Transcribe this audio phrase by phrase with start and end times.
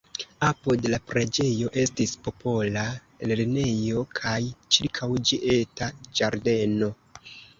[0.45, 2.85] Apud la preĝejo estis popola
[3.31, 4.33] lernejo kaj
[4.77, 6.91] ĉirkaŭ ĝi eta ĝardeno.